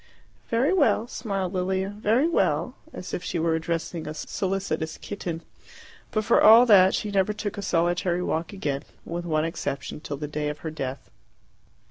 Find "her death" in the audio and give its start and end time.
10.65-11.11